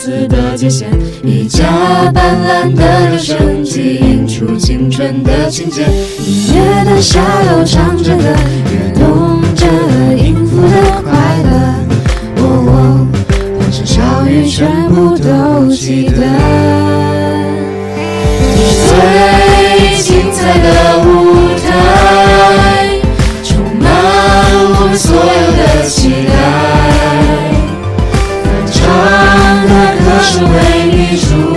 [0.00, 0.86] 子的，界限，
[1.22, 5.82] 一架斑斓的留声机映出青春的情节，
[6.26, 8.24] 音乐的下楼唱着歌，
[8.72, 9.29] 跃动
[30.42, 31.49] 为你祝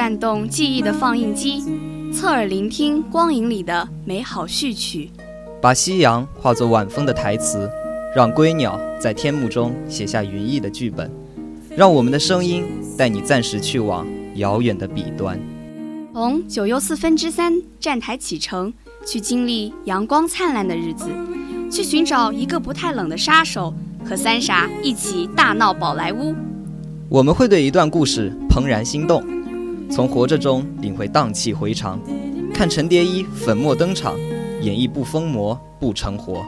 [0.00, 1.62] 转动记忆的放映机，
[2.10, 5.10] 侧耳聆听光影里的美好序曲。
[5.60, 7.70] 把夕阳化作晚风的台词，
[8.16, 11.10] 让归鸟在天幕中写下云翳的剧本，
[11.76, 12.64] 让我们的声音
[12.96, 14.06] 带你暂时去往
[14.36, 15.38] 遥远的彼端。
[16.14, 18.72] 从九又四分之三站台启程，
[19.04, 21.10] 去经历阳光灿烂的日子，
[21.70, 26.34] 去寻找一个不太冷的杀手，和三傻一起大闹宝莱坞。
[27.10, 29.22] 我们会对一段故事怦然心动，
[29.90, 32.00] 从活着中领会荡气回肠，
[32.54, 34.16] 看陈蝶衣粉墨登场，
[34.62, 36.44] 演绎不疯魔不成活。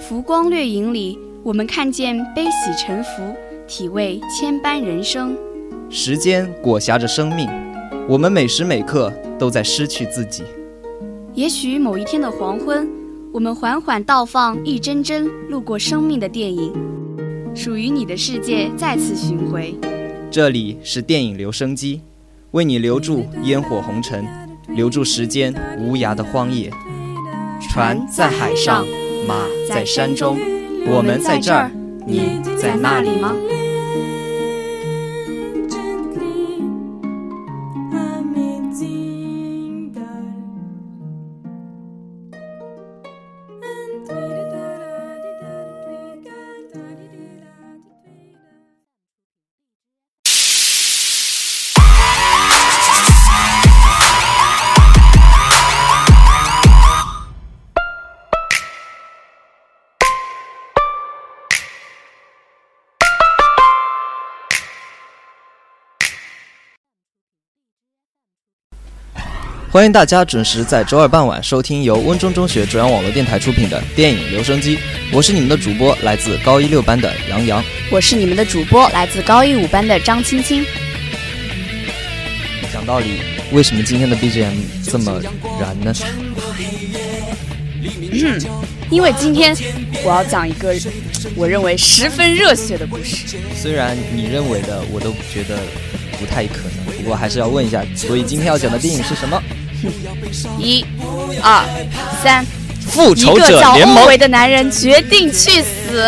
[0.00, 3.34] 浮光掠影里，我们看见悲喜沉浮，
[3.66, 5.36] 体味千般人生。
[5.90, 7.48] 时间裹挟着生命，
[8.08, 10.42] 我们每时每刻都在失去自己。
[11.34, 12.88] 也许某一天的黄昏，
[13.30, 16.72] 我们缓缓倒放一帧帧路过生命的电影，
[17.54, 19.74] 属于你的世界再次巡回。
[20.30, 22.02] 这里是电影留声机，
[22.52, 24.26] 为你留住烟火红尘，
[24.68, 26.70] 留住时间无涯的荒野。
[27.60, 28.86] 船在海上，
[29.26, 30.38] 马在山中，
[30.86, 31.70] 我们在这儿，
[32.06, 33.34] 你在那里吗？
[69.78, 74.76] 欢迎大家准时在周二傍晚收听由温中中学中央网络电台出品的电影留声机，
[75.12, 77.62] 我是你们的主播，来自高一六班的杨洋。
[77.88, 80.66] 我是你们的主播，来自高一五班的张青青。
[82.72, 83.20] 讲道理，
[83.52, 84.52] 为什么今天的 BGM
[84.84, 85.22] 这么
[85.60, 85.94] 燃呢？
[88.10, 88.42] 嗯，
[88.90, 89.56] 因为今天
[90.02, 90.74] 我要讲一个
[91.36, 93.38] 我认为十分热血的故事。
[93.54, 95.56] 虽然你认为的我都觉得
[96.18, 99.40] 不太可能，不过还是要问一下，所以今天要讲的电影是什么？
[100.58, 100.84] 一、
[101.42, 101.64] 二、
[102.22, 102.44] 三，
[102.86, 104.08] 复仇一个叫者联盟欧。
[104.08, 106.02] 维的男人决定去死。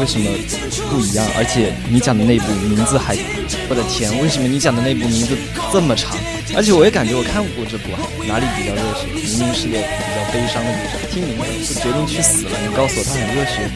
[0.00, 0.30] 为什么
[0.90, 1.26] 不一样？
[1.36, 3.16] 而且你讲的那部名字还，
[3.68, 5.36] 我的天，为什么你讲的那部名字
[5.72, 6.16] 这么长？
[6.54, 7.98] 而且我也感觉我看过这部啊，
[8.28, 9.06] 哪里比较热血？
[9.10, 9.82] 明明是个比
[10.14, 11.34] 较悲伤的故事，听名
[11.64, 12.50] 字就决定去死了。
[12.62, 13.68] 你告诉我他很热血，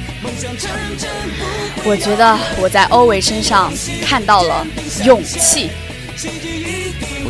[1.85, 3.73] 我觉得我在欧维身上
[4.07, 4.65] 看到了
[5.05, 5.71] 勇气。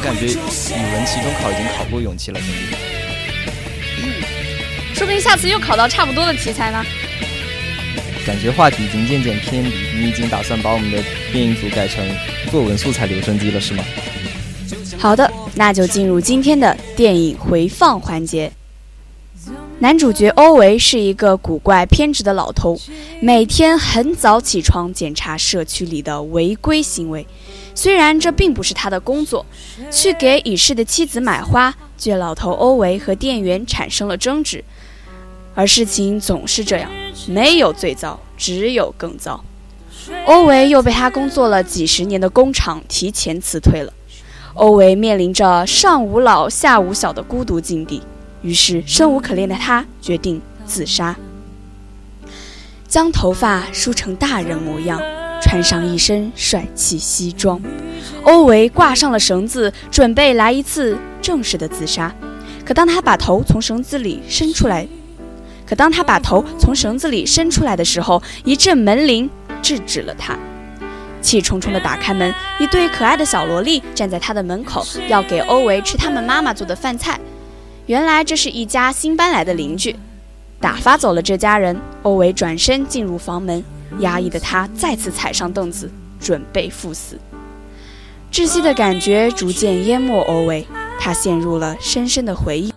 [0.02, 2.74] 我感觉语文期中考已经考过勇气了，兄弟。
[4.94, 6.84] 说不定下次又考到差不多的题材呢。
[8.26, 10.98] 感觉话题已经渐渐偏离，你已经打算把我们的
[11.32, 12.04] 电影组改成
[12.50, 13.84] 作文素材留声机了，是吗？
[14.98, 18.50] 好的，那就进入今天的电影回放环节。
[19.82, 22.78] 男主角欧维是一个古怪偏执的老头，
[23.18, 27.26] 每天很早起床检查社区里的违规行为。
[27.74, 29.44] 虽然这并不是他的工作，
[29.90, 34.64] 去给已逝的妻子买花，却老头欧维和店员产生了争执。
[35.56, 36.88] 而事情总是这样，
[37.26, 39.44] 没有最糟，只有更糟。
[40.26, 43.92] 欧维又被他工作了几十年的工厂提前辞退了。
[44.54, 48.00] 欧维面临着上无老下无小的孤独境地。
[48.42, 51.16] 于是，生无可恋的他决定自杀，
[52.88, 55.00] 将头发梳成大人模样，
[55.40, 57.60] 穿上一身帅气西装。
[58.24, 62.12] 欧维挂上了绳子，准备来一次正式的自杀。
[62.64, 64.86] 可当他把头从绳子里伸出来，
[65.64, 69.30] 可当他把头从绳子里伸出来的时候，一阵门铃
[69.62, 70.36] 制止了他。
[71.20, 77.20] 气冲冲地打开门，一对可爱的小萝莉站在他的门口，要给欧维吃他们妈妈做的饭菜。
[77.92, 79.94] 原来这是一家新搬来的邻居，
[80.58, 81.78] 打发走了这家人。
[82.00, 83.62] 欧维转身进入房门，
[83.98, 87.18] 压抑的他再次踩上凳子，准备赴死。
[88.32, 90.66] 窒息的感觉逐渐淹没欧维，
[90.98, 92.72] 他陷入了深深的回忆。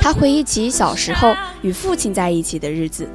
[0.00, 3.08] 他回忆起小时候与父亲在一起的日子，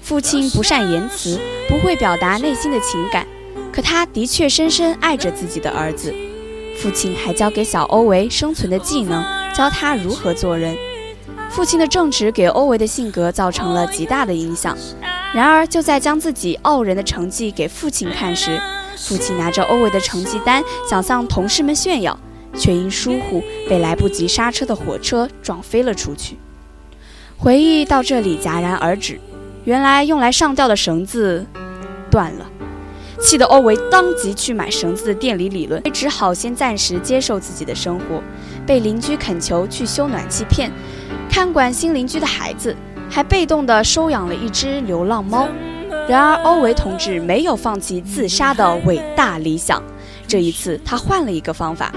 [0.00, 3.26] 父亲不善言辞，不会表达内心的情感，
[3.72, 6.14] 可他的确深深爱着自己的儿子。
[6.76, 9.37] 父亲还教给小欧维生存的技能。
[9.58, 10.76] 教他如何做人。
[11.50, 14.78] 父亲的正直给欧维的性格造成了极大的影响。
[15.34, 18.56] 然而，就在将自己傲人的成绩给父亲看时，
[18.96, 22.16] 父亲拿着欧维的成绩单想向同事们炫耀，
[22.56, 26.38] 却因疏忽被来不及刹车的火车撞飞了出去。
[27.36, 29.18] 回忆到这里戛然而止。
[29.64, 31.44] 原来用来上吊的绳子
[32.08, 32.46] 断了。
[33.20, 38.22] 气得欧维当即去买绳子的店里理论，只好先暂时接受自己的生活，
[38.66, 40.70] 被邻居恳求去修暖气片，
[41.28, 42.74] 看管新邻居的孩子，
[43.10, 45.48] 还被动地收养了一只流浪猫。
[46.08, 49.82] 然而，欧维同志没有放弃自杀的伟大理想。
[50.26, 51.92] 这一次，他换了一个方法，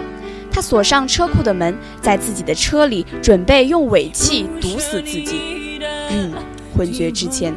[0.52, 5.80] 他锁上车库的门，在自己的车里准备用尾气毒死自己。
[6.10, 6.34] 嗯，
[6.76, 7.54] 昏厥之前，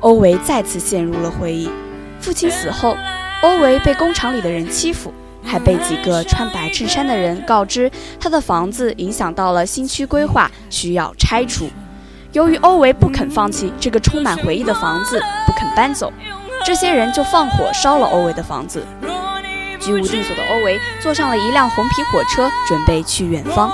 [0.00, 1.68] 欧维再次陷入了回忆。
[2.28, 2.94] 父亲死后，
[3.40, 5.10] 欧维被工厂里的人欺负，
[5.42, 7.90] 还被几个穿白衬衫的人告知
[8.20, 11.66] 他的房子影响到了新区规划，需要拆除。
[12.32, 16.12] 由于欧维不肯放弃这个充满回忆的房子，不肯搬走，
[16.66, 18.84] 这些人就放火烧了欧维的房子。
[19.80, 23.72] 居无定所的欧维坐上了一辆红皮火车，准备去远方，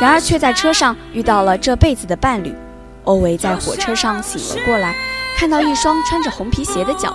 [0.00, 2.56] 然而却在车上遇到了这辈子的伴侣。
[3.04, 4.94] 欧维在火车上醒了过来，
[5.36, 7.14] 看到一双穿着红皮鞋的脚。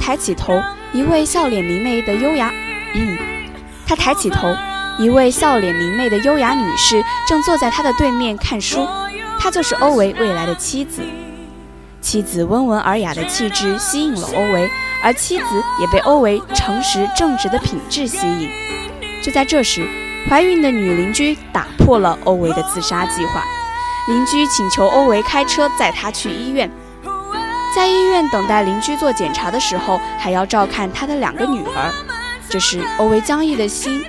[0.00, 0.60] 抬起头，
[0.92, 2.50] 一位笑脸明媚的优雅，
[2.94, 3.18] 嗯，
[3.86, 4.56] 他抬起头，
[4.98, 8.88] 一位笑脸明媚的优雅女士正坐在他的对面看书，
[9.38, 11.02] 她就是欧维未来的妻子。
[12.00, 14.68] 妻子温文尔雅的气质吸引了欧维，
[15.02, 15.44] 而妻子
[15.78, 18.50] 也被欧维诚实正直的品质吸引。
[19.22, 19.86] 就在这时，
[20.28, 23.44] 怀孕的女邻居打破了欧维的自杀计划，
[24.08, 26.70] 邻居请求欧维开车载她去医院。
[27.74, 31.92] 在医院等待邻居做检查的时候，还要照看他的两个女儿。
[32.48, 34.04] 这时，欧维僵硬的心，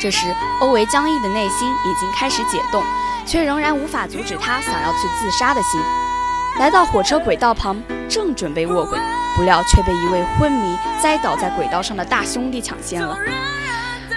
[0.00, 2.84] 这时欧维僵硬的内心已经开始解冻，
[3.26, 5.80] 却仍然无法阻止他想要去自杀的心。
[6.60, 8.96] 来到火车轨道旁，正准备卧轨，
[9.34, 13.18] 不料却被一位昏迷栽倒在轨道上的大兄弟抢先了。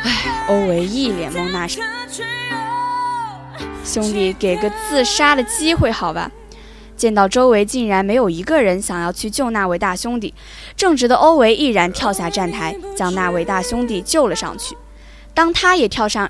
[0.03, 1.67] 唉，欧维一脸懵，那
[3.83, 6.29] 兄弟给个自杀的机会，好吧。
[6.97, 10.33] 见到周围竟然没有一个人想要去救那位大兄弟，
[10.75, 14.75] 正直的欧维毅然跳下站台，将那位大兄弟救了上去。
[15.33, 16.29] 当他也跳上，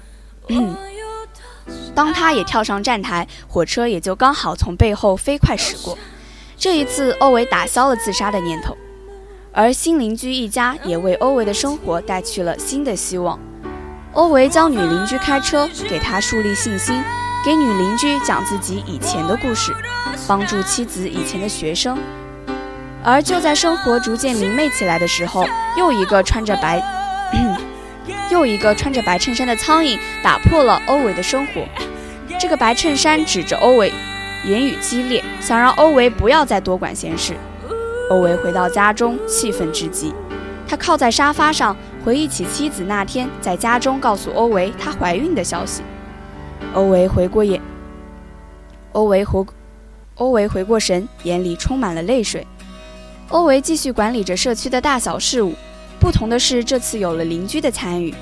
[1.96, 5.98] 当他也跳上站台，火车也就刚好从背后飞快驶过。
[6.58, 8.76] 这一次，欧维打消了自杀的念头，
[9.54, 13.40] 而新邻居一家也为欧维的生活带去了新的希望。
[14.14, 17.02] 欧维教女邻居开车，给她树立信心，
[17.48, 19.74] 给女邻居讲自己以前的故事。
[20.28, 21.98] 帮助妻子以前的学生，
[23.02, 25.46] 而就在生活逐渐明媚起来的时候，
[25.78, 26.84] 又一个穿着白，
[28.30, 31.64] 又一个穿着白衬衫的苍蝇打破了欧维的生活。
[32.38, 33.94] 这个白衬衫指着欧维，
[34.44, 37.34] 言语激烈，想让欧维不要再多管闲事。
[38.10, 40.14] 欧维回到家中，气愤至极，
[40.68, 41.74] 他靠在沙发上，
[42.04, 45.82] 回忆起妻子那天在家中告诉欧维她怀孕的消息。
[46.74, 47.62] 欧维回过眼，
[48.92, 49.46] 欧维回。
[50.16, 52.46] 欧维回过神，眼里充满了泪水。
[53.30, 55.54] 欧维继续管理着社区的大小事务，
[56.00, 58.14] 不同的是，这次有了邻居的参与。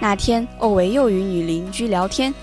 [0.00, 2.34] 那天，欧维又与女邻居聊天，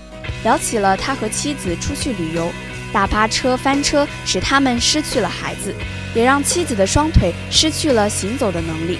[0.42, 2.50] 聊起了他和妻子出去旅游，
[2.92, 5.74] 大巴车翻车，使他们失去了孩子，
[6.14, 8.98] 也让妻子的双腿失去了行走的能力。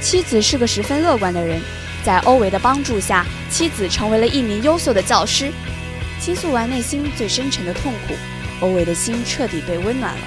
[0.00, 1.60] 妻子是个十分乐观的人，
[2.06, 5.50] 在欧维的帮助下，妻子成为了一名优秀的教师。
[6.20, 8.14] 倾诉完内心最深沉的痛苦，
[8.60, 10.20] 欧维的心彻底被温暖了。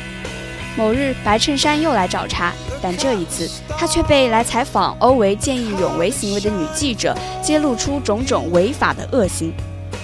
[0.76, 9.54] 某日，白衬衫又来找茬，但这一次，他却被来采访欧维见义勇为行为的女记者揭露出种种违法的恶行。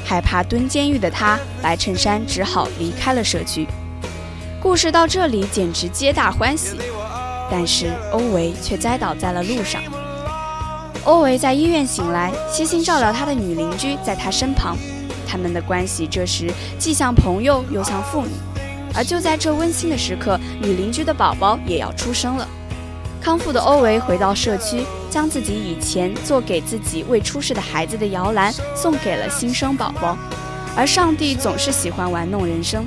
[0.05, 3.67] 害怕蹲监狱的他，白衬衫只好离开了社区。
[4.61, 6.77] 故事到这里简直皆大欢喜，
[7.51, 9.81] 但是欧维却栽倒在了路上。
[11.05, 14.75] 欧维在医院醒来，悉心照料他的女邻居在他身旁，
[15.27, 18.29] 他们的关系这时既像朋友又像父女。
[18.91, 22.47] 而就在这温馨的时刻，女邻居的宝宝也要出生了。
[23.21, 30.17] 康复的欧维回到社区，将自己以前做给自己未出世的孩子的摇篮送给了新生宝宝。
[30.75, 32.83] 而上帝总是喜欢玩弄人生。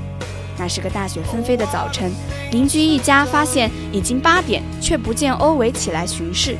[0.58, 2.10] 那是个大雪纷飞的早晨，
[2.50, 6.56] 邻居一家发现已经八点，却不见欧维起来巡视。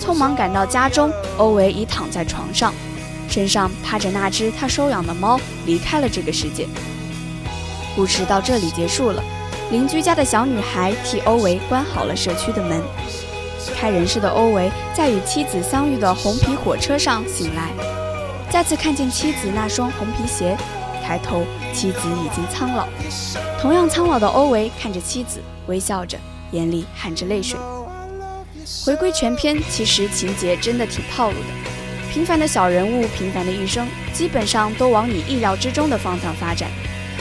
[0.00, 2.72] 匆忙赶到家中，欧维已躺在床上，
[3.28, 6.66] 身上趴着那只他收养的猫，离开了这个世界。
[7.94, 9.22] 故事到这里结束了。
[9.70, 12.82] 邻居家的小女孩替欧维关好了社区的门。
[13.76, 17.70] 开人世的欧维在与妻子相遇的红皮火车上醒来，
[18.50, 20.56] 再次看见妻子那双红皮鞋，
[21.04, 22.88] 抬头，妻子已经苍老。
[23.60, 26.18] 同样苍老的欧维看着妻子，微笑着，
[26.50, 27.58] 眼里含着泪水。
[28.84, 31.46] 回归全篇，其实情节真的挺套路的。
[32.10, 36.70] 平凡的小人物，平凡的一生，基本上都往你意料之中的方向发展。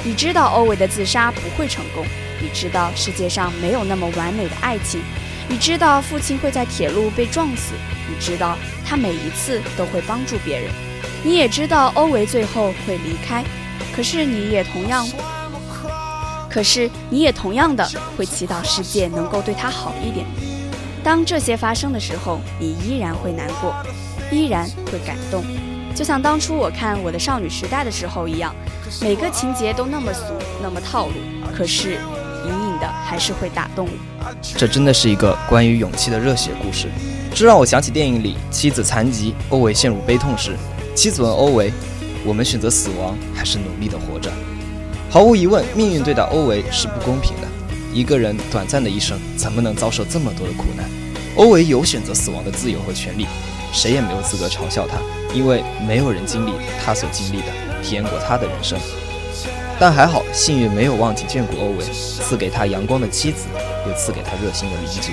[0.03, 2.05] 你知道欧维的自杀不会成功，
[2.41, 5.01] 你知道世界上没有那么完美的爱情，
[5.49, 7.73] 你知道父亲会在铁路被撞死，
[8.07, 10.71] 你知道他每一次都会帮助别人，
[11.23, 13.43] 你也知道欧维最后会离开，
[13.93, 15.05] 可是你也同样，
[16.49, 20.25] 可是你也同样的会祈祷世界能够对他好一点。
[21.03, 23.73] 当这些发生的时候，你依然会难过，
[24.31, 25.43] 依然会感动。
[25.95, 28.53] 就像当初我看我的少女时代的时候一样，
[29.01, 31.13] 每个情节都那么俗，那么套路，
[31.55, 31.93] 可是
[32.45, 34.35] 隐隐的还是会打动我。
[34.55, 36.87] 这真的是一个关于勇气的热血故事，
[37.33, 40.55] 这让我想起电影里妻子残疾，欧维陷入悲痛时，
[40.95, 41.73] 妻子问欧维
[42.23, 44.31] ：“我们选择死亡，还是努力的活着？”
[45.09, 47.47] 毫无疑问，命运对待欧维是不公平的。
[47.93, 50.89] 一个人短暂的一生，怎么能遭受这么多的苦难？
[51.35, 53.25] 欧维有选择死亡的自由和权利。
[53.71, 54.97] 谁也没有资格嘲笑他，
[55.33, 56.53] 因为没有人经历
[56.83, 57.45] 他所经历的，
[57.83, 58.79] 体验过他的人生。
[59.79, 63.45] 但还好，幸运没有忘记眷顾欧维，赐给他阳光的妻子，
[63.87, 65.11] 又赐给他热心的邻居。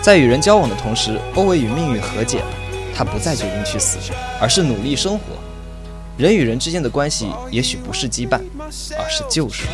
[0.00, 2.46] 在与人交往的同时，欧维与命运和解了。
[2.94, 3.98] 他不再决定去死，
[4.40, 5.24] 而是努力生活。
[6.16, 8.40] 人与人之间的关系，也许不是羁绊，
[8.96, 9.66] 而是救赎。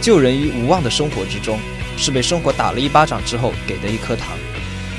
[0.00, 1.58] 救人于无望的生活之中，
[1.96, 4.38] 是被生活打了一巴掌之后给的一颗糖。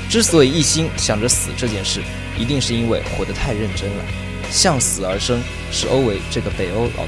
[0.08, 2.00] 之所以一心想着死这件事。
[2.38, 4.04] 一定是因为活得太认真了，
[4.50, 7.04] 向死而生是欧维这个北欧老，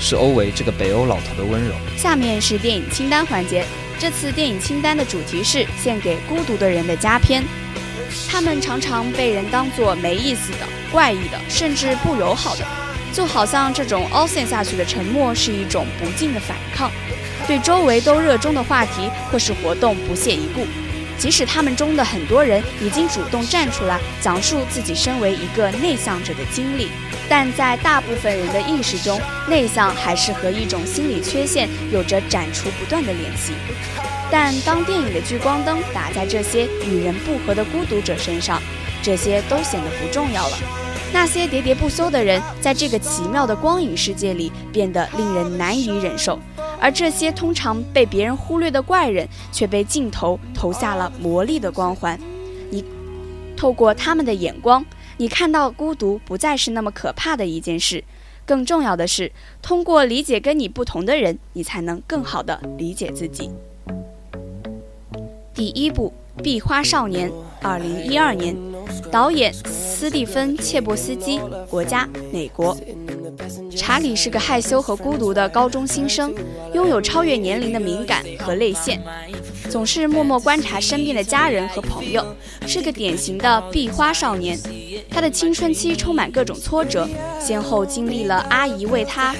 [0.00, 1.72] 是欧维这个北欧老头的温柔。
[1.96, 3.64] 下面是电影清单环节，
[3.96, 7.44] 这次电影清单的主题是献给孤独的人的佳片。
[8.28, 12.66] 他们常常被人当作没意思的、怪异的，甚至不友好的，
[13.16, 16.90] 就好像这种凹陷下去的沉默是一种不敬的反抗，
[17.46, 20.66] 对周围都热衷的话题或是活动不屑一顾。
[21.16, 26.88] 即使他们中的很多人已经主动站出来讲述自己身为一个内向者的经历，
[27.26, 29.18] 但在大部分人的意识中，
[29.48, 33.54] 内向还是和一种心理缺陷有着斩除不断的联系。
[34.30, 38.60] 但当电影的聚光灯打在这些与人不和的孤独者身上，
[39.02, 40.85] 这些都显得不重要了。
[41.12, 46.38] 那些喋喋不休的人，在这个奇妙的光影世界里变得令人难以忍受。
[46.78, 52.18] 而这些通常被别人忽略的怪人，却被镜头投下了魔力的光环。
[52.70, 52.84] 你
[53.56, 54.84] 透过他们的眼光，
[55.16, 58.04] 你看到孤独不再是那么可怕的一件事。
[58.44, 59.32] 更重要的是，
[59.62, 63.50] 通过理解跟你不同的人，你才能更好的理解自己。
[65.54, 67.30] 第一部《壁花少年》，
[67.62, 68.54] 二零一二年，
[69.10, 72.76] 导演斯蒂芬·切波斯基，国家美国。
[73.76, 76.34] 查理是个害羞和孤独的高中新生，
[76.72, 79.00] 拥有超越年龄的敏感和泪腺，
[79.68, 82.24] 总是默默观察身边的家人和朋友，
[82.66, 84.58] 是个典型的壁花少年。
[85.10, 87.06] 他的青春期充满各种挫折，
[87.40, 89.34] 先后经历了阿姨为他，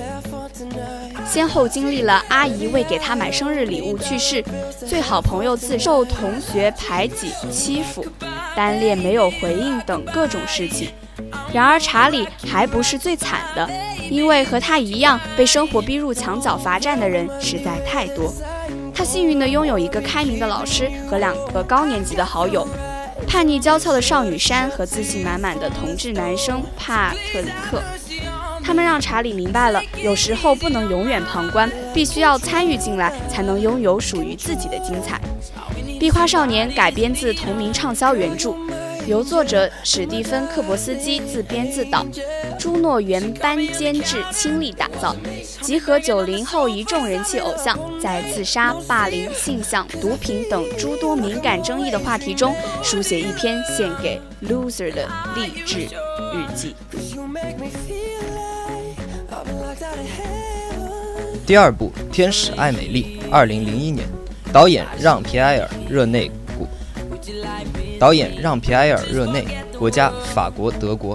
[1.26, 4.44] 先后经历了阿姨为给他买生日礼物去世，
[4.86, 8.04] 最好朋友自受同学排挤欺负，
[8.56, 10.88] 单恋没有回应等各种事情。
[11.52, 13.68] 然而查理还不是最惨的，
[14.10, 18.32] 因为和他一样被生活逼入墙角罚站的人实在太多。
[18.94, 22.66] 他幸运地拥有一个开明的老师和两个高年级的好友，
[23.28, 27.82] 叛逆娇俏的少女珊和自信满满的同志男生帕特里克。
[28.64, 35.16] 他们让查理明白了，有时候不能永远旁观，必须要参与进来，才能拥有属于自己的精彩。
[35.98, 38.54] 《壁花少年》改编自同名畅销原著，
[39.06, 42.04] 由作者史蒂芬·克伯斯基自编自导，
[42.58, 45.16] 朱诺原班监制，倾力打造，
[45.62, 56.76] 集合九零后一众人气偶像在自杀、霸凌、性向、毒品等诸多敏感争议的话题中，书写一篇献给 loser 的励志日记。
[61.46, 64.06] 第二部《天使爱美丽》，二零零一年，
[64.56, 66.66] 导演让皮埃尔·热内，国
[67.98, 69.44] 导演让皮埃尔·热内，
[69.78, 71.14] 国家法国、德国。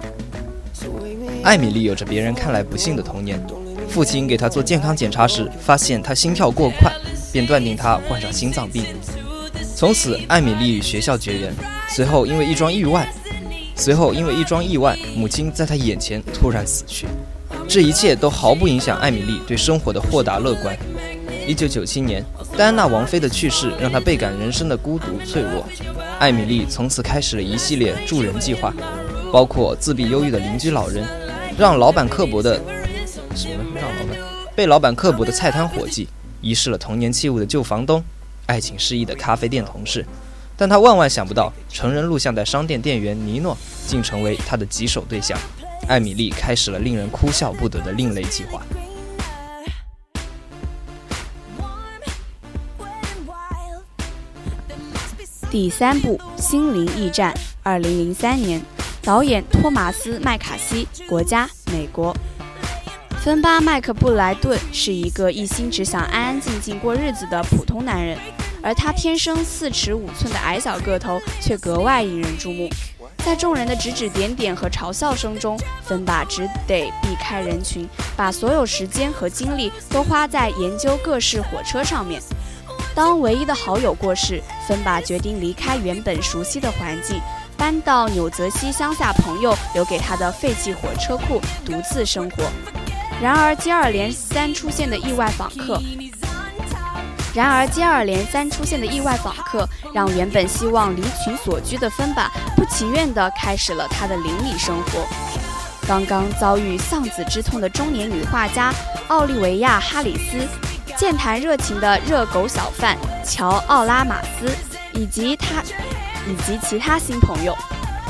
[1.42, 3.44] 艾米丽有着别人看来不幸的童年，
[3.90, 6.94] 父亲给她做健康检查时，发现她心跳过快，
[7.34, 8.86] 便断定她患上心脏病。
[9.76, 11.52] 从此，艾米丽与学校绝缘。
[11.90, 13.12] 随后，因为一桩意外，
[13.76, 17.08] 随后因为一桩意外，母亲在她眼前突然死去。
[17.68, 20.78] 这一切都毫不影响艾米丽对生活的豁达乐观。
[21.48, 22.24] 一九九七年，
[22.58, 25.66] 戴安娜王妃的去世让她倍感人生的孤独脆弱。
[26.20, 28.74] 艾米丽从此开始了一系列助人计划，
[29.32, 31.06] 包括自闭忧郁的邻居老人，
[31.58, 32.62] 让老板刻薄的
[33.36, 34.18] 什么让老板
[34.56, 36.08] 被老板刻薄的菜摊伙计，
[36.42, 38.04] 遗失了童年器物的旧房东，
[38.46, 40.06] 爱情失意的咖啡店同事。
[40.58, 45.40] 但她万万想不到，成人录像带商店店员尼诺竟成为她的棘手对象。
[45.88, 48.62] 艾米丽开始了令人哭笑不得的另类计划。
[55.52, 58.62] 第三部《心灵驿站》，二零零三年，
[59.04, 62.16] 导演托马斯·麦卡锡，国家美国。
[63.22, 68.18] 芬巴·麦克布莱顿是一个一心只想安安静静过日子的普通男人，
[68.64, 72.70] 而他天生四尺五寸的矮小个头却格外引人注目。
[73.18, 82.22] 在众人的指指点点和嘲笑声中，芬巴只得避开人群，把所有时间和精力都花在研究各式火车上面。
[82.94, 87.20] 当唯一的好友过世，芬巴决定离开原本熟悉的环境，
[87.58, 92.46] 搬到纽泽西乡下朋友留给他的废弃火车库，独自生活。
[93.22, 95.78] 然而，接二连三出现的意外访客。
[97.36, 105.06] 然而，接二连三出现的意外访客，让原本希望离群所居的芬巴不情愿地开始了他的邻里生活。
[105.86, 108.74] 刚刚遭遇丧子之痛的中年女画家
[109.10, 110.48] 奥利维亚·哈里斯，
[111.02, 114.56] 健谈热情的热狗小贩乔·奥拉马斯，
[114.94, 115.64] 以及他
[116.28, 117.58] 以及其他新朋友，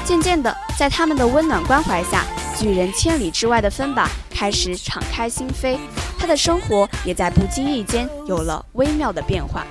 [0.03, 2.25] 渐渐的，在他们的温暖关怀下，
[2.59, 5.79] 拒人千里之外的芬巴开始敞开心扉。
[6.19, 9.65] 他的生活也在不经意间有了微妙的变化。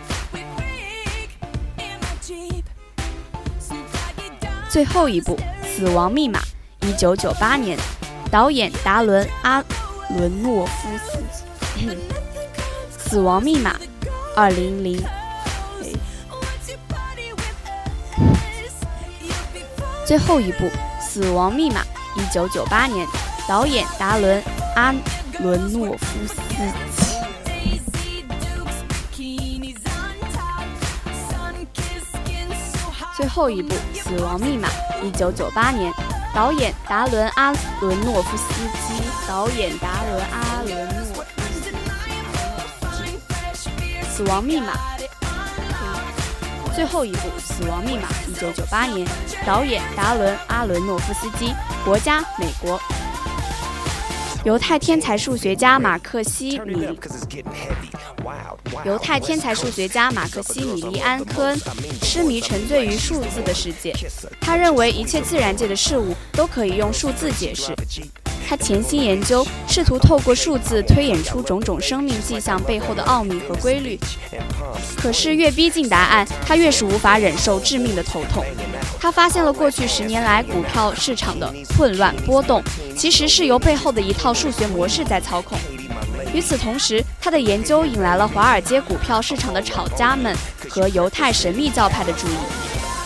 [4.70, 5.36] 最后一部
[5.68, 6.40] 《死亡密码》，
[6.88, 7.78] 一九九八年，
[8.30, 9.62] 导演达伦·阿
[10.16, 11.18] 伦诺夫斯。
[13.10, 13.72] 《死亡密码》，
[14.36, 15.02] 二零零。
[20.06, 20.66] 最后一部
[21.00, 21.82] 《死亡密码》，
[22.14, 23.04] 一九九八年，
[23.48, 24.40] 导演达伦·
[24.76, 24.94] 阿。
[25.40, 26.54] 伦诺夫斯基。
[33.16, 34.68] 最后一部《死亡密码》，
[35.02, 35.92] 一九九八年，
[36.32, 38.52] 导演达伦·阿伦诺夫斯
[38.86, 40.99] 基，导演达伦·阿伦
[44.20, 44.74] 死亡密码》。
[46.74, 49.08] 最后一部《死亡密码》，一九九八年，
[49.46, 51.54] 导演达伦·阿伦诺夫斯基，
[51.86, 52.78] 国家美国。
[54.44, 56.86] 犹太天才数学家马克西米，
[58.84, 61.58] 犹太天才数学家马克西米利安科恩
[62.02, 63.94] 痴迷沉醉于数字的世界，
[64.38, 67.74] 他认为一切自然界的事物都可以用数字解释。
[68.50, 73.96] 他潜心研究，试图透过数字推演出种种生命迹象背后的奥秘和规律。
[74.96, 78.44] 可是越逼近答案，他越是无法忍受致命的头痛。
[78.98, 82.60] 他发现了过去十年来股票市场的混乱波动，
[82.96, 85.56] 其实是由背后的一套数学模式在操控。
[86.34, 90.36] 与此同时，他的研究引来了华尔街股票市场的炒家们
[90.68, 92.32] 和犹太神秘教派的注意。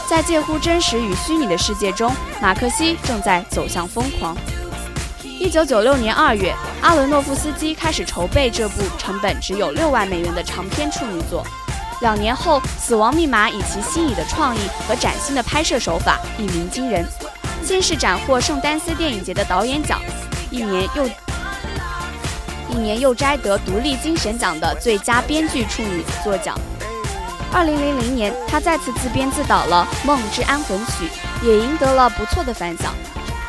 [0.08, 4.34] 在介乎真实与虚拟的世界中，马克西正在走向疯狂。
[5.44, 11.46] 一九九六年二月，阿伦诺夫斯基开始筹备这部成本只有六万美元的长篇处女作。
[12.00, 17.06] 两年后，《死亡密码》以其新颖的创意和崭新的拍摄手法一鸣惊人，
[17.62, 20.00] 先是斩获圣丹斯电影节的导演奖，
[20.50, 21.06] 一年又
[22.70, 26.58] 一年又摘得独立精神奖的最佳编剧处女作奖。
[27.52, 31.06] 二零零零年，他再次自编自导了《梦之安魂曲》，
[31.46, 32.94] 也赢得了不错的反响。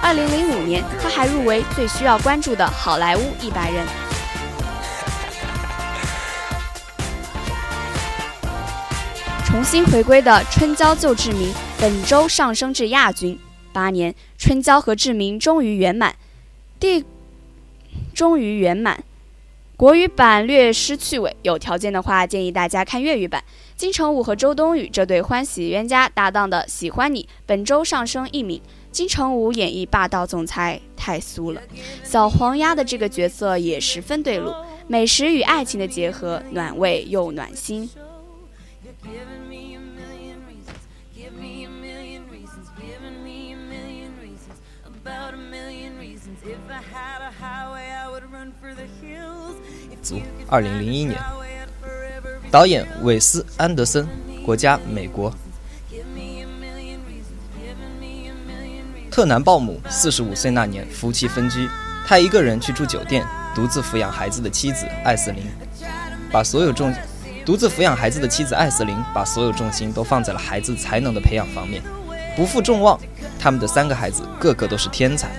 [0.08, 3.84] 二零零五年，他还入围最需要关注的好莱坞一百人。
[9.44, 13.40] 重新回归的春娇救志明，本周上升至亚军。
[13.74, 16.16] 八年，春娇和志明终于圆满。
[16.80, 17.04] 第，
[18.14, 19.04] 终于圆满。
[19.76, 23.44] 国语版略失趣味，有条件的话建议大家看粤语版。
[23.76, 28.62] 金城武和周冬雨这对欢喜冤家搭档的《喜欢你》，本周上升一名。
[28.96, 31.62] 金城武演绎霸道总裁太酥了，
[32.02, 34.54] 小黄鸭的这个角色也十分对路。
[34.88, 37.90] 美食与爱情的结合，暖胃又暖心。
[50.02, 51.20] 组，二零零一年，
[52.50, 54.08] 导演韦斯·安德森，
[54.46, 55.34] 国家美国。
[59.16, 61.70] 特南鲍姆四十五岁那年，夫妻分居，
[62.06, 63.26] 他一个人去住酒店，
[63.56, 65.46] 独自抚养孩子的妻子艾瑟琳，
[66.30, 66.94] 把所有重，
[67.46, 71.82] 独自抚养孩子的妻子艾瑟琳把所有重心都放在了孩子才能的培养方面，
[72.36, 73.00] 不负众望，
[73.40, 75.30] 他们的三个孩子个个都是天才，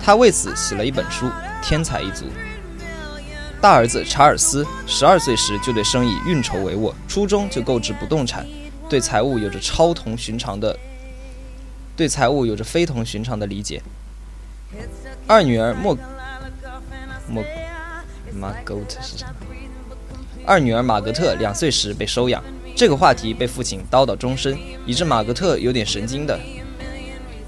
[0.00, 1.26] 他为此写了一本书
[1.60, 2.24] 《天才一族》。
[3.60, 8.46] 大儿子查尔斯十二岁时就对生意运筹帷幄，初中就购置不动产，
[8.88, 10.78] 对财务有着超同寻常的，
[11.98, 13.82] 对财务有着非同寻常的理解。
[15.26, 15.98] 二女儿莫
[17.28, 17.42] 莫
[18.32, 19.34] 马格特是啥？
[20.46, 22.40] 二女儿马格特两岁时被收养，
[22.76, 24.56] 这个话题被父亲叨叨终身，
[24.86, 26.38] 以致马格特有点神经的。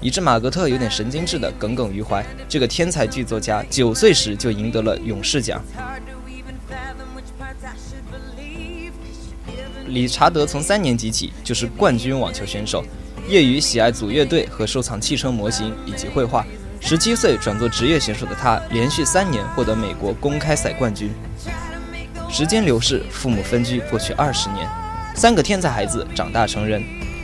[0.01, 2.21] 以致马格特有点神经质的耿耿于怀。
[2.49, 5.63] 这个天才剧作家九岁时就赢得了勇士奖。
[9.87, 12.83] 理查德从三年级起就是冠军网球选手，
[13.31, 16.45] 业余喜爱组乐队和收藏汽车模型以及绘画。
[16.81, 21.09] 十七岁转做职业选手的他，连续三年获得美国公开赛冠军。
[22.29, 24.67] 时间流逝，父母分居，过去二十年，
[25.15, 26.83] 三个天才孩子长大成人。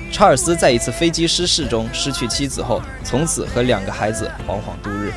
[0.10, 5.12] 查尔斯在一次飞机失事中失去妻子后，从此和两个孩子惶惶度日。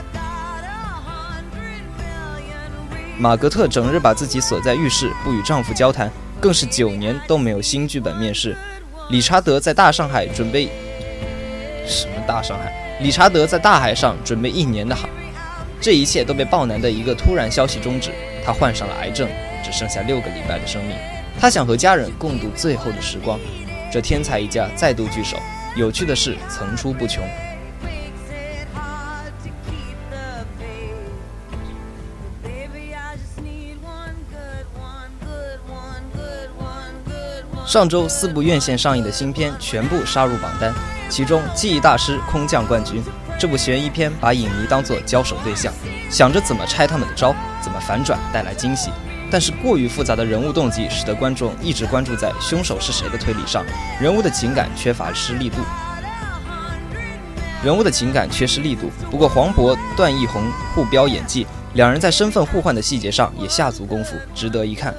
[3.16, 8.56] 马格特整日把自己锁在浴室，不与丈夫交谈，更是九年都没有新剧本面世。
[9.10, 10.68] 理查德在大上海准备
[11.84, 12.72] 什么大上海？
[13.00, 15.10] 理查德在大海上准备一年的航，
[15.80, 18.10] 这一切都被豹男的一个突然消息终止。
[18.44, 19.28] 他患上了癌症，
[19.64, 20.96] 只剩下六个礼拜的生命。
[21.40, 23.38] 他想和家人共度最后的时光。
[23.90, 25.36] 这天才一家再度聚首，
[25.74, 27.24] 有趣的事层出不穷。
[37.70, 40.74] 上周四部院线上映的新片全部杀入榜单，
[41.08, 43.00] 其中《记忆大师》空降冠军。
[43.38, 45.72] 这部悬疑片把影迷当作交手对象，
[46.10, 48.90] 想着怎么拆他们的招，怎么反转带来惊喜。
[49.30, 53.64] 但是过于复杂的人物动机，使得观众一直关注在凶手是谁的推理上，
[54.00, 55.58] 人物的情感缺乏失力度。
[57.62, 58.90] 人物的情感缺失力度。
[59.12, 60.42] 不过黄渤、段奕宏
[60.74, 64.92] 互飙演技，两人在身份互换的细节上也下足功夫，值得一看。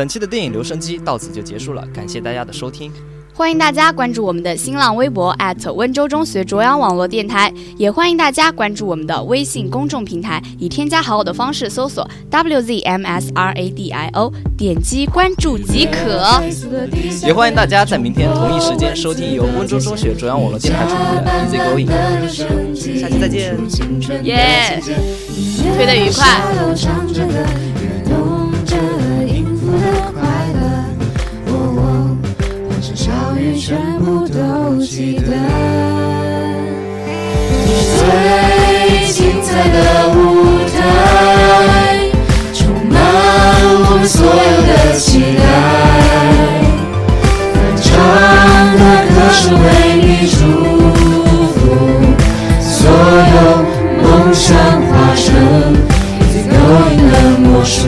[0.00, 2.90] 本期的电影留声机到此就结束了，感谢大家的收听。
[3.34, 5.36] 欢迎大家关注我们的新浪微博
[5.76, 13.12] 温州中学卓阳网络电台，也欢迎大家关注我们的微信公众平台，以添加好友的方式搜索 WZMSRADIO，
[14.56, 16.42] 点击关注即可。
[17.22, 21.88] 也欢迎大家在明天同一时间收听由温州中学卓阳网络电台出品的 Easy Going。
[22.98, 23.54] 下期再见，
[24.24, 24.80] 耶，
[25.76, 26.40] 推得愉快。
[33.60, 35.26] 全部都记得，
[37.98, 38.00] 最
[39.12, 39.78] 精彩的
[40.14, 40.16] 舞
[40.72, 40.74] 台，
[42.54, 42.96] 充满
[43.60, 44.32] 我们所有
[44.64, 45.42] 的期待。
[47.52, 47.86] 翻唱
[48.78, 49.62] 的歌声为
[50.00, 50.40] 你祝
[51.52, 51.60] 福，
[52.62, 53.36] 所有
[54.02, 54.48] 梦想
[54.88, 55.22] 化成
[56.32, 56.50] 最勾
[56.92, 57.78] 引的魔术。